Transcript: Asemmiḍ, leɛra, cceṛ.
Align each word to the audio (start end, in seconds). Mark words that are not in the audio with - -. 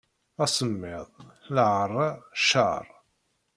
Asemmiḍ, 0.43 1.07
leɛra, 1.55 2.07
cceṛ. 2.39 2.85